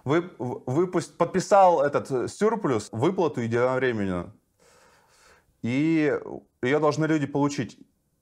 [0.08, 4.34] вы, выпуст, подписал этот сюрплюс, выплату единовременно,
[5.62, 6.17] и
[6.62, 7.78] ее должны люди получить.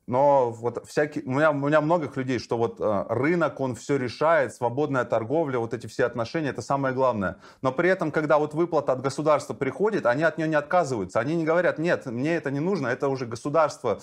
[0.08, 3.98] Но вот всякие, у меня, у меня многих людей, что вот э, рынок, он все
[3.98, 7.38] решает, свободная торговля, вот эти все отношения, это самое главное.
[7.64, 11.20] Но при этом, когда вот выплата от государства приходит, они от нее не отказываются.
[11.20, 14.00] Они не говорят, нет, мне это не нужно, это уже государство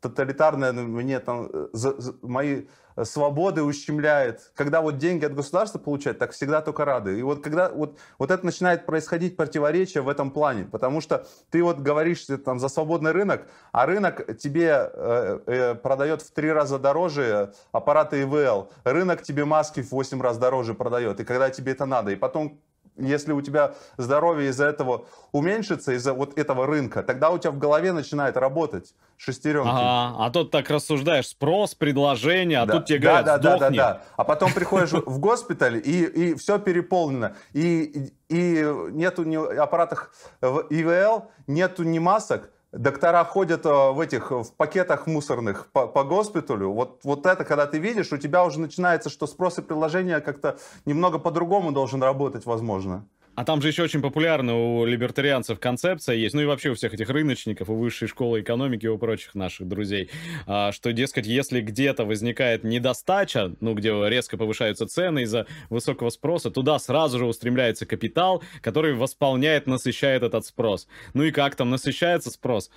[0.00, 2.64] тоталитарное, мне там, э, за, за, мои
[3.04, 4.52] свободы ущемляет.
[4.54, 7.18] Когда вот деньги от государства получают, так всегда только рады.
[7.18, 11.62] И вот когда вот, вот это начинает происходить противоречие в этом плане, потому что ты
[11.62, 16.78] вот говоришь там за свободный рынок, а рынок тебе э, э, продает в три раза
[16.78, 21.86] дороже аппараты ИВЛ, рынок тебе маски в 8 раз дороже продает, и когда тебе это
[21.86, 22.60] надо, и потом
[23.00, 27.58] если у тебя здоровье из-за этого уменьшится, из-за вот этого рынка, тогда у тебя в
[27.58, 29.68] голове начинает работать шестеренки.
[29.70, 32.74] Ага, а тут так рассуждаешь, спрос, предложение, а да.
[32.74, 34.02] тут тебе говорят, да, да, да, да, да.
[34.16, 37.36] А потом приходишь в госпиталь, и, и все переполнено.
[37.52, 44.52] И, и нету ни аппаратах ИВЛ, нету ни масок, доктора ходят э, в этих в
[44.56, 46.70] пакетах мусорных по, по госпиталю.
[46.70, 50.58] Вот, вот это, когда ты видишь, у тебя уже начинается, что спрос и предложение как-то
[50.84, 53.06] немного по-другому должен работать, возможно.
[53.40, 56.92] А там же еще очень популярна у либертарианцев концепция есть, ну и вообще у всех
[56.92, 60.10] этих рыночников, у высшей школы экономики и у прочих наших друзей,
[60.46, 66.50] а, что, дескать, если где-то возникает недостача, ну, где резко повышаются цены из-за высокого спроса,
[66.50, 70.86] туда сразу же устремляется капитал, который восполняет, насыщает этот спрос.
[71.14, 72.70] Ну и как там насыщается спрос?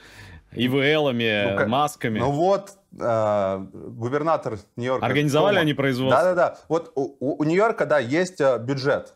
[0.54, 2.20] ИВЛами, ну, масками.
[2.20, 5.06] Ну вот, э, губернатор Нью-Йорка...
[5.06, 5.62] Организовали Кома.
[5.62, 6.24] они производство?
[6.24, 6.58] Да-да-да.
[6.70, 9.14] Вот у, у Нью-Йорка, да, есть э, бюджет.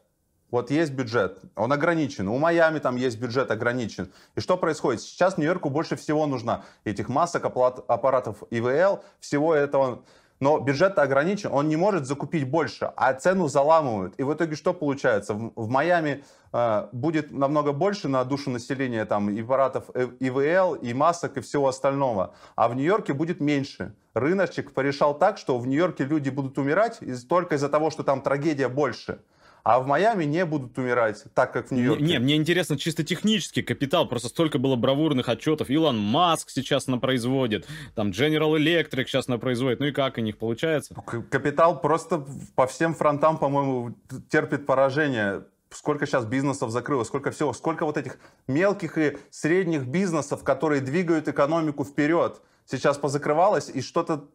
[0.49, 2.27] Вот есть бюджет, он ограничен.
[2.29, 4.11] У Майами там есть бюджет ограничен.
[4.35, 5.01] И что происходит?
[5.01, 10.03] Сейчас Нью-Йорку больше всего нужно этих масок, аппаратов ИВЛ, всего этого
[10.39, 14.13] но бюджет ограничен, он не может закупить больше, а цену заламывают.
[14.17, 15.33] И в итоге что получается?
[15.33, 20.75] В, в Майами э, будет намного больше на душу населения там и аппаратов э, ИВЛ,
[20.75, 23.93] и масок, и всего остального, а в Нью-Йорке будет меньше.
[24.13, 28.67] Рыночек порешал так, что в Нью-Йорке люди будут умирать только из-за того, что там трагедия
[28.67, 29.19] больше
[29.67, 32.01] а в Майами не будут умирать, так как в Нью-Йорке.
[32.01, 35.69] Не, не, мне интересно чисто технический капитал, просто столько было бравурных отчетов.
[35.69, 40.21] Илон Маск сейчас на производит, там General Electric сейчас на производит, ну и как у
[40.21, 40.95] них получается?
[41.29, 42.25] Капитал просто
[42.55, 43.93] по всем фронтам, по-моему,
[44.29, 50.43] терпит поражение сколько сейчас бизнесов закрылось, сколько всего, сколько вот этих мелких и средних бизнесов,
[50.43, 54.25] которые двигают экономику вперед сейчас позакрывалось, и что-то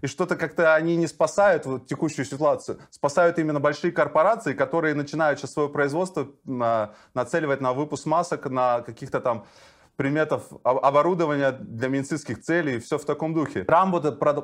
[0.00, 2.78] и что-то как-то они не спасают вот, текущую ситуацию.
[2.90, 8.80] Спасают именно большие корпорации, которые начинают сейчас свое производство на, нацеливать на выпуск масок, на
[8.80, 9.46] каких-то там
[9.98, 13.64] предметов оборудования для медицинских целей, и все в таком духе.
[13.64, 13.96] Трамп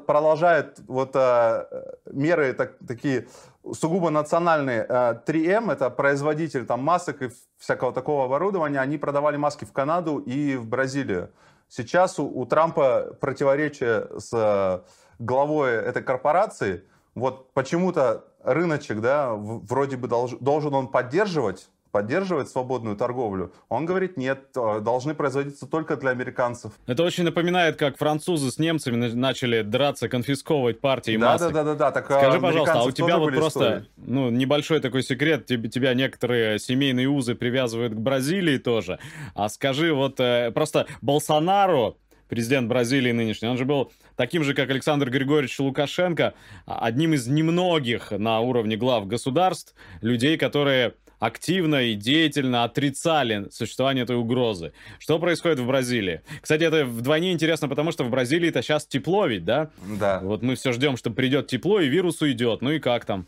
[0.04, 1.66] продолжает вот э,
[2.10, 3.28] меры так, такие
[3.72, 4.84] сугубо национальные.
[4.84, 10.18] 3M, э, это производитель там масок и всякого такого оборудования, они продавали маски в Канаду
[10.18, 11.30] и в Бразилию.
[11.68, 14.80] Сейчас у, у Трампа противоречие с э,
[15.20, 16.82] главой этой корпорации.
[17.14, 23.52] Вот почему-то рыночек, да, вроде бы долж, должен он поддерживать поддерживает свободную торговлю.
[23.68, 26.72] Он говорит, нет, э, должны производиться только для американцев.
[26.88, 31.52] Это очень напоминает, как французы с немцами начали драться, конфисковывать партии да, масок.
[31.52, 31.90] Да, да, да, да.
[31.92, 33.86] Так, Скажи, пожалуйста, а у тебя вот просто, истории.
[33.96, 38.98] ну, небольшой такой секрет, тебя некоторые семейные узы привязывают к Бразилии тоже.
[39.36, 41.96] А скажи, вот э, просто Болсонару,
[42.28, 46.34] президент Бразилии нынешний, он же был таким же, как Александр Григорьевич Лукашенко,
[46.66, 54.16] одним из немногих на уровне глав государств людей, которые активно и деятельно отрицали существование этой
[54.16, 54.72] угрозы.
[54.98, 56.22] Что происходит в Бразилии?
[56.40, 59.70] Кстати, это вдвойне интересно, потому что в Бразилии это сейчас тепло ведь, да?
[59.98, 60.20] Да.
[60.22, 62.62] Вот мы все ждем, что придет тепло и вирус уйдет.
[62.62, 63.26] Ну и как там?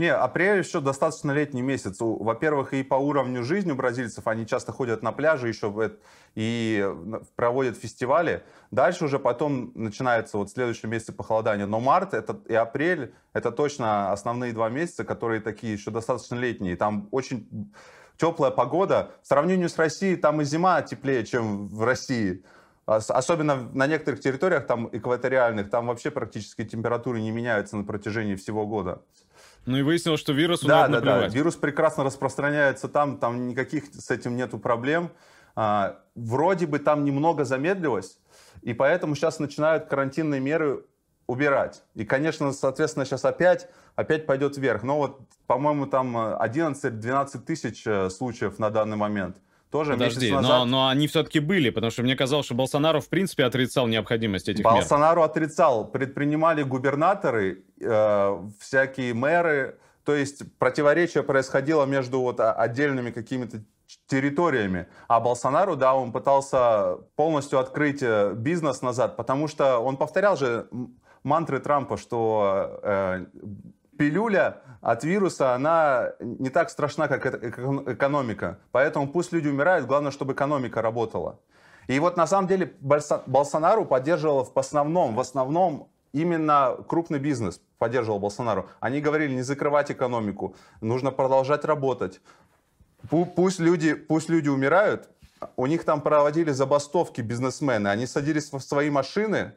[0.00, 1.98] Не, апрель еще достаточно летний месяц.
[2.00, 5.70] Во-первых, и по уровню жизни у бразильцев они часто ходят на пляжи еще
[6.34, 6.90] и
[7.36, 8.42] проводят фестивали.
[8.70, 11.66] Дальше уже потом начинается вот следующий месяц похолодания.
[11.66, 16.76] Но март это, и апрель это точно основные два месяца, которые такие еще достаточно летние.
[16.76, 17.70] Там очень
[18.16, 19.10] теплая погода.
[19.22, 22.42] В сравнении с Россией там и зима теплее, чем в России.
[22.86, 28.66] Особенно на некоторых территориях, там экваториальных, там вообще практически температуры не меняются на протяжении всего
[28.66, 29.02] года.
[29.66, 34.10] Ну и выяснилось, что вирус да, да, да, вирус прекрасно распространяется там, там никаких с
[34.10, 35.10] этим нету проблем.
[35.54, 38.18] А, вроде бы там немного замедлилось,
[38.62, 40.84] и поэтому сейчас начинают карантинные меры
[41.26, 41.82] убирать.
[41.94, 44.82] И, конечно, соответственно, сейчас опять, опять пойдет вверх.
[44.82, 49.36] Но вот, по-моему, там 11-12 тысяч э, случаев на данный момент.
[49.70, 50.50] Тоже Подожди, назад...
[50.50, 54.48] но, но они все-таки были, потому что мне казалось, что Болсонaro в принципе отрицал необходимость
[54.48, 54.82] этих Болсонaro мер.
[54.82, 55.86] Болсонaro отрицал.
[55.88, 59.78] Предпринимали губернаторы, э, всякие мэры.
[60.04, 63.62] То есть противоречие происходило между вот отдельными какими-то
[64.08, 64.86] территориями.
[65.06, 70.68] А Болсонaro, да, он пытался полностью открыть э, бизнес назад, потому что он повторял же
[71.22, 73.26] мантры Трампа, что э,
[74.00, 78.58] пилюля от вируса, она не так страшна, как экономика.
[78.72, 81.38] Поэтому пусть люди умирают, главное, чтобы экономика работала.
[81.86, 82.72] И вот на самом деле
[83.26, 88.70] Болсонару поддерживал в основном, в основном именно крупный бизнес поддерживал Болсонару.
[88.80, 92.22] Они говорили, не закрывать экономику, нужно продолжать работать.
[93.10, 95.10] Пусть люди, пусть люди умирают,
[95.56, 99.52] у них там проводили забастовки бизнесмены, они садились в свои машины,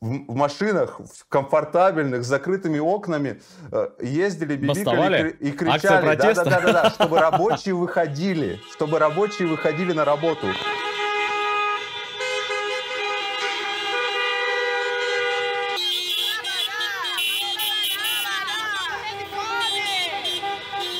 [0.00, 3.40] в машинах, в комфортабельных, с закрытыми окнами
[3.72, 8.98] э, ездили, бибикали и, и кричали, да, да, да, да, да, чтобы рабочие выходили, чтобы
[8.98, 10.48] рабочие выходили на работу.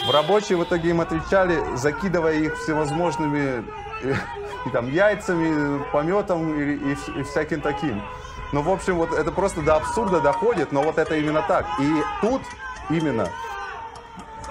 [0.07, 3.65] В рабочие в итоге им отвечали, закидывая их всевозможными
[4.03, 4.15] и, э,
[4.67, 8.01] и, там, яйцами, пометом и, и, и всяким таким.
[8.53, 11.67] Ну, в общем, вот это просто до абсурда доходит, но вот это именно так.
[11.81, 12.43] И тут
[12.91, 13.29] именно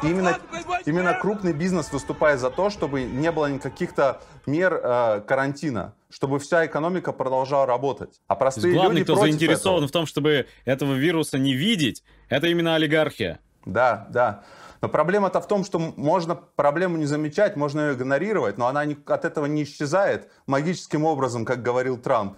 [0.04, 0.38] Именно,
[0.86, 6.66] именно крупный бизнес выступает за то, чтобы не было никаких-то мер э, карантина, чтобы вся
[6.66, 8.20] экономика продолжала работать.
[8.28, 9.88] А простые Главный, люди кто заинтересован этого.
[9.88, 13.40] в том, чтобы этого вируса не видеть, это именно олигархия.
[13.66, 14.44] Да, да.
[14.82, 18.98] Но проблема-то в том, что можно проблему не замечать, можно ее игнорировать, но она не,
[19.08, 22.38] от этого не исчезает магическим образом, как говорил Трамп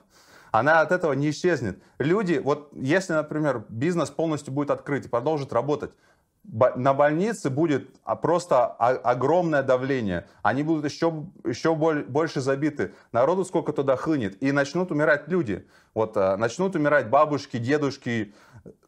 [0.59, 1.81] она от этого не исчезнет.
[1.99, 5.91] Люди, вот если, например, бизнес полностью будет открыт и продолжит работать,
[6.43, 10.27] на больнице будет а, просто огромное давление.
[10.43, 12.93] Они будут еще, еще больше забиты.
[13.11, 14.41] Народу сколько туда хлынет.
[14.41, 15.67] И начнут умирать люди.
[15.93, 18.33] Вот а, начнут умирать бабушки, дедушки,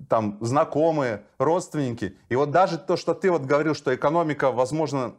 [0.07, 2.17] там, знакомые, родственники.
[2.29, 5.15] И вот даже то, что ты вот говорил, что экономика, возможно,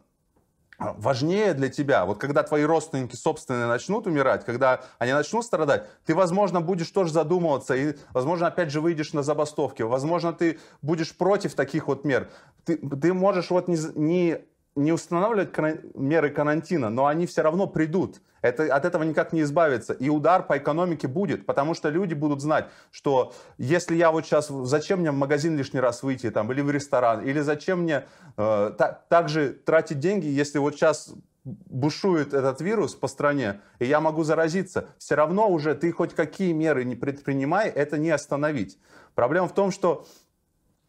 [0.81, 6.15] важнее для тебя, вот когда твои родственники собственные начнут умирать, когда они начнут страдать, ты,
[6.15, 11.53] возможно, будешь тоже задумываться, и, возможно, опять же выйдешь на забастовки, возможно, ты будешь против
[11.53, 12.29] таких вот мер.
[12.65, 14.41] Ты, ты можешь вот не, не
[14.75, 15.55] не устанавливать
[15.95, 18.21] меры карантина, но они все равно придут.
[18.41, 19.93] Это, от этого никак не избавиться.
[19.93, 24.47] И удар по экономике будет, потому что люди будут знать, что если я вот сейчас,
[24.47, 28.05] зачем мне в магазин лишний раз выйти там, или в ресторан, или зачем мне
[28.37, 33.99] э, та, также тратить деньги, если вот сейчас бушует этот вирус по стране, и я
[33.99, 38.79] могу заразиться, все равно уже ты хоть какие меры не предпринимай, это не остановить.
[39.15, 40.05] Проблема в том, что,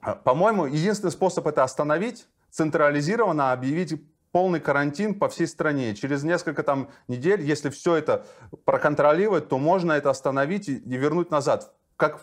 [0.06, 5.94] э, по-моему, единственный способ это остановить, централизированно объявить полный карантин по всей стране.
[5.94, 8.24] Через несколько там недель, если все это
[8.64, 11.72] проконтролировать, то можно это остановить и, и вернуть назад.
[11.96, 12.20] Как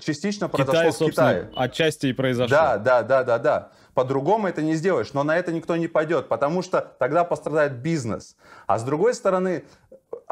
[0.00, 1.50] частично произошло Китай, в Китае.
[1.56, 2.56] Отчасти и произошло.
[2.56, 3.72] Да, да, да, да, да.
[3.94, 8.36] По-другому это не сделаешь, но на это никто не пойдет, потому что тогда пострадает бизнес.
[8.66, 9.64] А с другой стороны,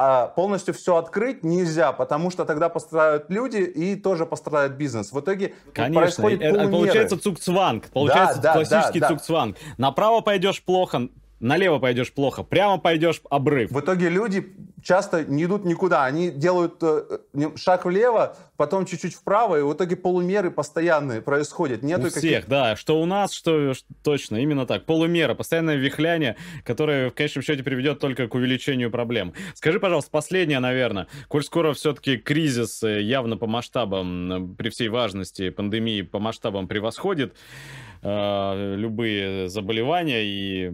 [0.00, 5.10] а полностью все открыть нельзя, потому что тогда пострадают люди и тоже пострадает бизнес.
[5.10, 9.56] В итоге Конечно, происходит это, получается цукцванг, получается да, классический да, да, цукцванг.
[9.76, 11.08] Направо пойдешь плохо,
[11.40, 13.70] налево пойдешь плохо, прямо пойдешь обрыв.
[13.70, 17.18] В итоге люди часто не идут никуда, они делают э,
[17.56, 21.82] шаг влево, потом чуть-чуть вправо, и в итоге полумеры постоянные происходят.
[21.82, 26.36] Нету у всех, да, что у нас, что, что точно, именно так, полумера, постоянное вихляние,
[26.64, 29.34] которое в конечном счете приведет только к увеличению проблем.
[29.54, 35.50] Скажи, пожалуйста, последнее, наверное, коль скоро все-таки кризис э, явно по масштабам, при всей важности
[35.50, 37.34] пандемии по масштабам превосходит,
[38.02, 40.70] э, любые заболевания и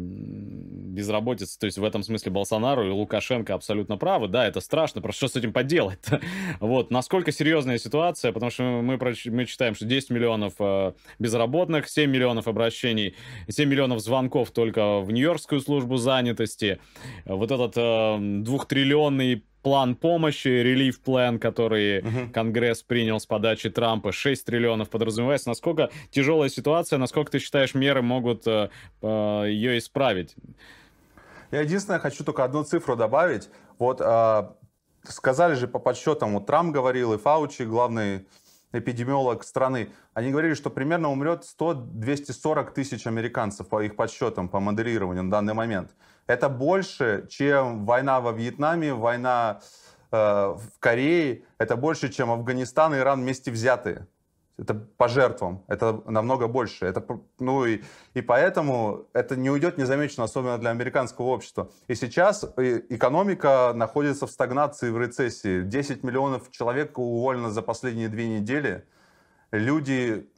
[0.94, 1.58] безработица.
[1.58, 4.28] То есть в этом смысле Болсонару и Лукашенко абсолютно правы.
[4.28, 5.98] Да, это страшно, просто что с этим поделать?
[6.60, 12.10] вот, насколько серьезная ситуация, потому что мы, мы читаем, что 10 миллионов э, безработных, 7
[12.10, 13.16] миллионов обращений,
[13.48, 16.78] 7 миллионов звонков только в Нью-Йоркскую службу занятости.
[17.24, 22.30] Вот этот э, двухтриллионный план помощи, релив план, который uh-huh.
[22.30, 25.48] Конгресс принял с подачи Трампа, 6 триллионов подразумевается.
[25.48, 28.68] Насколько тяжелая ситуация, насколько ты считаешь, меры могут э,
[29.02, 29.06] э,
[29.48, 30.36] ее исправить?
[31.50, 33.48] Я единственное хочу только одну цифру добавить.
[33.78, 34.48] Вот э,
[35.02, 38.26] сказали же по подсчетам, вот Трамп говорил и Фаучи, главный
[38.72, 45.24] эпидемиолог страны, они говорили, что примерно умрет 100-240 тысяч американцев по их подсчетам, по моделированию
[45.24, 45.90] на данный момент.
[46.26, 49.60] Это больше, чем война во Вьетнаме, война
[50.10, 54.06] э, в Корее, это больше, чем Афганистан и Иран вместе взятые.
[54.56, 56.86] Это по жертвам, это намного больше.
[56.86, 57.04] Это,
[57.40, 57.82] ну и,
[58.14, 61.70] и поэтому это не уйдет незамеченно, особенно для американского общества.
[61.88, 65.62] И сейчас э, экономика находится в стагнации, в рецессии.
[65.62, 68.84] 10 миллионов человек уволено за последние две недели.
[69.50, 70.30] Люди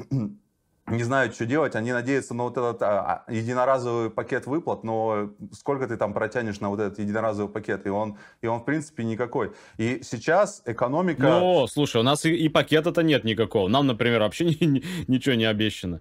[0.86, 5.30] не знают, что делать, они надеются на вот этот а, а, единоразовый пакет выплат, но
[5.52, 9.04] сколько ты там протянешь на вот этот единоразовый пакет, и он, и он в принципе
[9.04, 9.52] никакой.
[9.78, 11.22] И сейчас экономика...
[11.22, 13.68] Ну, слушай, у нас и, и пакета-то нет никакого.
[13.68, 16.00] Нам, например, вообще ни, ни, ничего не обещано.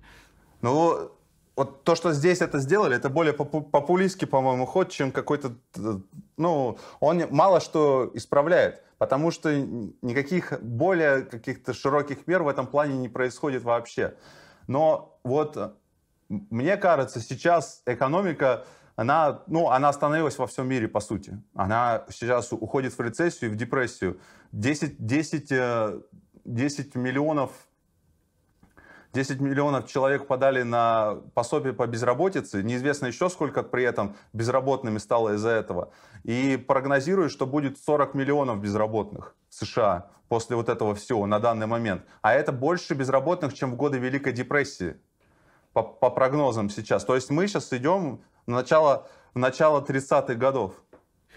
[0.61, 1.11] Ну,
[1.55, 5.55] вот то, что здесь это сделали, это более популистский, по-моему, ход, чем какой-то...
[6.37, 12.97] Ну, он мало что исправляет, потому что никаких более каких-то широких мер в этом плане
[12.97, 14.13] не происходит вообще.
[14.67, 15.71] Но вот э,
[16.30, 21.41] мне кажется, сейчас экономика, она, ну, она остановилась во всем мире, по сути.
[21.54, 24.19] Она сейчас уходит в рецессию, в депрессию.
[24.51, 26.01] 10, 10,
[26.45, 27.51] 10 миллионов
[29.15, 32.62] 10 миллионов человек подали на пособие по безработице.
[32.63, 35.91] Неизвестно еще сколько при этом безработными стало из-за этого.
[36.25, 42.04] И прогнозируют, что будет 40 миллионов безработных США после вот этого всего на данный момент.
[42.21, 44.97] А это больше безработных, чем в годы Великой депрессии,
[45.71, 47.06] по, по прогнозам сейчас.
[47.06, 50.73] То есть мы сейчас идем в начало, в начало 30-х годов.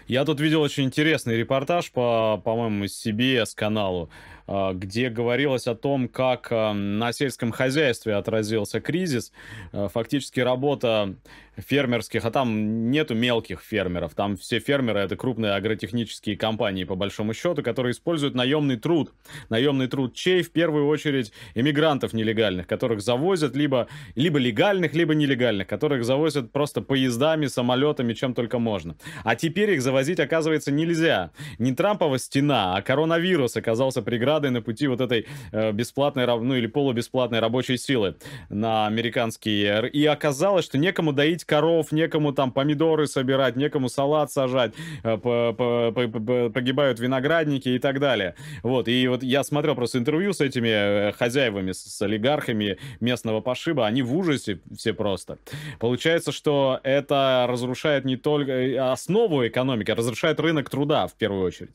[0.09, 4.09] Я тут видел очень интересный репортаж по, по-моему, CBS каналу.
[4.51, 9.31] А, где говорилось о том, как а, на сельском хозяйстве отразился кризис.
[9.71, 11.15] Фактически работа
[11.61, 17.33] фермерских, а там нету мелких фермеров, там все фермеры это крупные агротехнические компании по большому
[17.33, 19.13] счету, которые используют наемный труд.
[19.49, 20.41] Наемный труд чей?
[20.41, 26.81] В первую очередь иммигрантов нелегальных, которых завозят либо, либо легальных, либо нелегальных, которых завозят просто
[26.81, 28.95] поездами, самолетами, чем только можно.
[29.23, 31.31] А теперь их завозить, оказывается, нельзя.
[31.57, 36.67] Не Трампова стена, а коронавирус оказался преградой на пути вот этой э, бесплатной, ну или
[36.67, 38.15] полубесплатной рабочей силы
[38.49, 39.89] на американские.
[39.89, 44.73] И оказалось, что некому доить коров, некому там помидоры собирать, некому салат сажать,
[45.03, 48.35] э, погибают виноградники и так далее.
[48.63, 53.85] Вот, и вот я смотрел просто интервью с этими э, хозяевами, с олигархами местного пошиба,
[53.85, 55.37] они в ужасе все просто.
[55.79, 61.71] Получается, что это разрушает не только основу экономики, а разрушает рынок труда в первую очередь.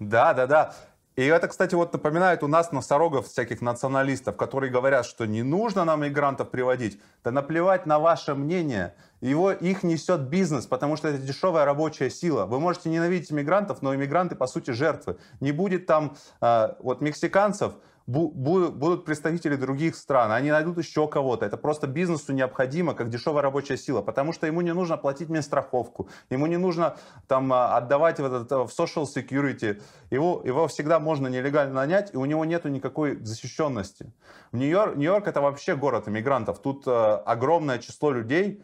[0.00, 0.74] Да, да, да.
[1.16, 5.84] И это, кстати, вот напоминает у нас носорогов, всяких националистов, которые говорят, что не нужно
[5.84, 7.00] нам мигрантов приводить.
[7.22, 8.94] Да наплевать на ваше мнение.
[9.20, 12.46] Его, их несет бизнес, потому что это дешевая рабочая сила.
[12.46, 15.16] Вы можете ненавидеть иммигрантов, но иммигранты, по сути, жертвы.
[15.40, 17.74] Не будет там э, вот мексиканцев,
[18.06, 21.46] будут представители других стран, они найдут еще кого-то.
[21.46, 26.08] Это просто бизнесу необходимо, как дешевая рабочая сила, потому что ему не нужно платить медстраховку,
[26.30, 26.96] ему не нужно
[27.28, 29.80] там а, отдавать в, этот, в social security.
[30.10, 34.12] Его, его всегда можно нелегально нанять, и у него нету никакой защищенности.
[34.52, 36.58] Нью-Йорк, Нью-Йорк это вообще город иммигрантов.
[36.58, 38.62] Тут э, огромное число людей,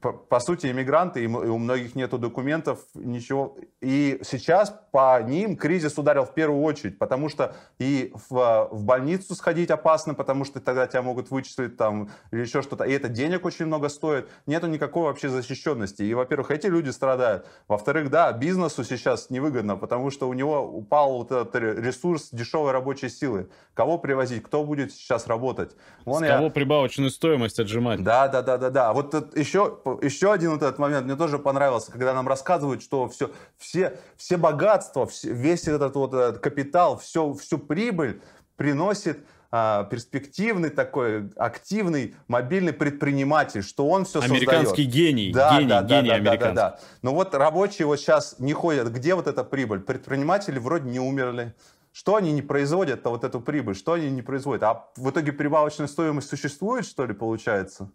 [0.00, 3.56] по, по сути, иммигранты, и у многих нет документов, ничего.
[3.80, 9.34] И сейчас по ним кризис ударил в первую очередь, потому что и в, в больницу
[9.34, 12.84] сходить опасно, потому что тогда тебя могут вычислить там или еще что-то.
[12.84, 14.28] И это денег очень много стоит.
[14.46, 16.02] Нету никакой вообще защищенности.
[16.02, 17.46] И, во-первых, эти люди страдают.
[17.66, 23.08] Во-вторых, да, бизнесу сейчас невыгодно, потому что у него упал вот этот ресурс дешевой рабочей
[23.08, 23.48] силы.
[23.74, 24.42] Кого привозить?
[24.42, 25.76] Кто будет сейчас работать?
[26.04, 26.36] Вон С я...
[26.36, 28.02] кого прибавочную стоимость отжимать?
[28.02, 28.92] Да, да, да, да, да.
[28.92, 33.30] Вот еще еще один вот этот момент мне тоже понравился, когда нам рассказывают, что все,
[33.56, 38.20] все, все богатства, все, весь этот вот этот капитал, все, всю прибыль
[38.56, 39.18] приносит
[39.50, 44.58] а, перспективный такой, активный, мобильный предприниматель, что он все американский создает.
[44.58, 46.54] Американский гений, да, гений, да, гений да, американский.
[46.54, 46.80] Да, да, да.
[47.00, 48.92] Но вот рабочие вот сейчас не ходят.
[48.92, 49.80] Где вот эта прибыль?
[49.80, 51.54] Предприниматели вроде не умерли.
[51.92, 53.74] Что они не производят-то вот эту прибыль?
[53.74, 54.62] Что они не производят?
[54.64, 57.90] А в итоге прибавочная стоимость существует, что ли, получается?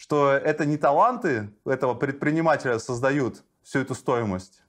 [0.00, 4.62] Что это не таланты этого предпринимателя создают всю эту стоимость.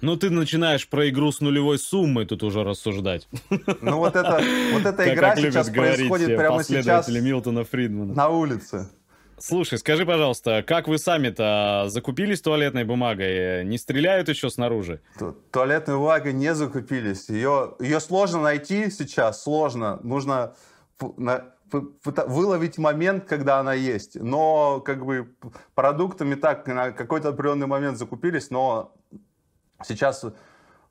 [0.00, 3.28] Ну, ты начинаешь про игру с нулевой суммой тут уже рассуждать.
[3.82, 4.40] Ну, вот, это,
[4.72, 8.14] вот эта игра как сейчас происходит прямо сейчас Милтона Фридмана.
[8.14, 8.88] на улице.
[9.36, 13.62] Слушай, скажи, пожалуйста, как вы сами-то закупились туалетной бумагой?
[13.66, 15.02] Не стреляют еще снаружи?
[15.52, 17.28] Туалетной бумагой не закупились.
[17.28, 20.00] Ее, ее сложно найти сейчас, сложно.
[20.02, 20.54] Нужно
[21.72, 24.20] выловить момент, когда она есть.
[24.20, 25.34] Но как бы
[25.74, 28.94] продуктами так на какой-то определенный момент закупились, но
[29.84, 30.24] сейчас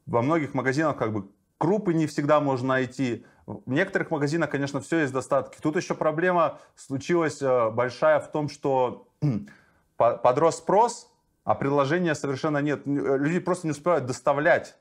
[0.05, 3.25] во многих магазинах как бы крупы не всегда можно найти.
[3.45, 5.57] В некоторых магазинах, конечно, все есть достатки.
[5.61, 9.07] Тут еще проблема случилась э, большая в том, что
[9.97, 11.11] подрос спрос,
[11.43, 12.81] а предложения совершенно нет.
[12.85, 14.77] Люди просто не успевают доставлять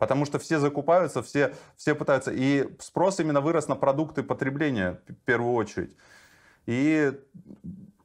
[0.00, 2.32] Потому что все закупаются, все, все пытаются.
[2.34, 5.94] И спрос именно вырос на продукты потребления в первую очередь.
[6.64, 7.12] И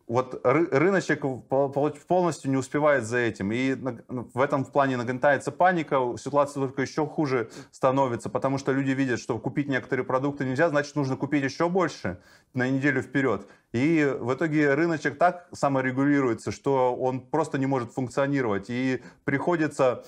[0.06, 3.54] вот рыночек полностью не успевает за этим.
[3.54, 8.92] И ну, в этом плане нагнетается паника, ситуация только еще хуже становится, потому что люди
[8.92, 12.20] видят, что купить некоторые продукты нельзя, значит, нужно купить еще больше
[12.54, 13.48] на неделю вперед.
[13.72, 18.66] И в итоге рыночек так саморегулируется, что он просто не может функционировать.
[18.68, 20.04] И приходится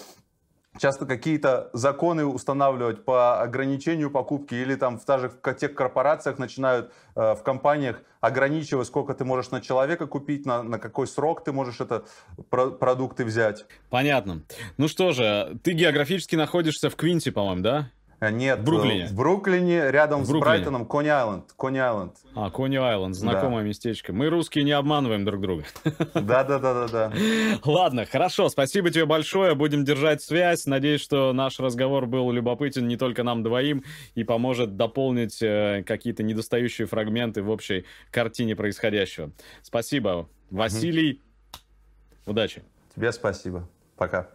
[0.78, 6.92] часто какие-то законы устанавливать по ограничению покупки или там в, даже в тех корпорациях начинают
[7.16, 11.52] э, в компаниях ограничивать, сколько ты можешь на человека купить, на, на какой срок ты
[11.52, 12.06] можешь это
[12.50, 13.66] про продукты взять.
[13.90, 14.42] Понятно.
[14.78, 17.92] Ну что же, ты географически находишься в Квинсе, по-моему, да?
[18.20, 19.08] Э, нет, в Бруклине.
[19.08, 20.42] В Бруклине, рядом в Бруклине.
[20.42, 21.52] с Брайтоном, Кони Айленд.
[21.56, 22.16] Кони Айленд.
[22.36, 23.70] А, Кони Айленд, знакомое да.
[23.70, 24.12] местечко.
[24.12, 25.66] Мы, русские, не обманываем друг друга.
[26.14, 27.12] Да-да-да-да-да.
[27.64, 30.66] Ладно, хорошо, спасибо тебе большое, будем держать связь.
[30.66, 33.84] Надеюсь, что наш разговор был любопытен не только нам двоим
[34.16, 39.32] и поможет дополнить э, какие-то недостающие фрагменты в общей картине происходящего.
[39.62, 41.22] Спасибо, Василий.
[42.26, 42.64] Удачи.
[42.96, 43.70] Тебе спасибо.
[43.96, 44.28] Пока.